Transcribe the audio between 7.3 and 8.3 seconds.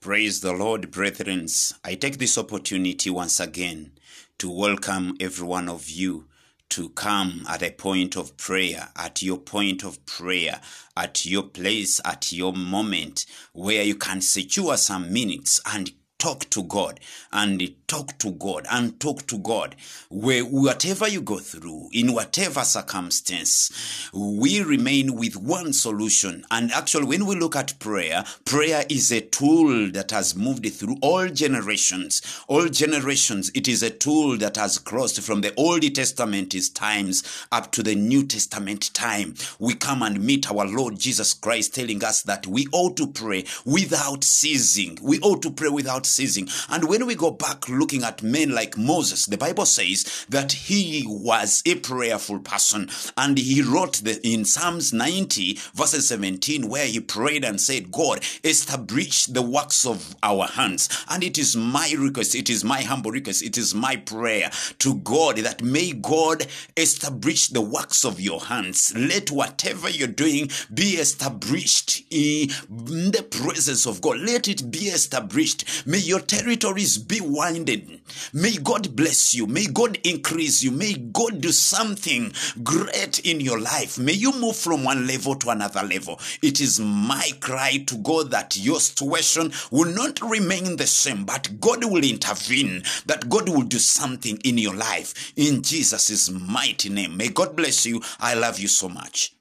at a point